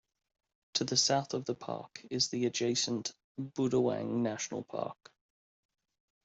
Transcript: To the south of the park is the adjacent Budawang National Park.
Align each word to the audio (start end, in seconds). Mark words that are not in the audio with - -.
To 0.73 0.83
the 0.83 0.97
south 0.97 1.35
of 1.35 1.45
the 1.45 1.53
park 1.53 2.01
is 2.09 2.29
the 2.29 2.47
adjacent 2.47 3.13
Budawang 3.39 4.23
National 4.23 4.63
Park. 4.63 5.13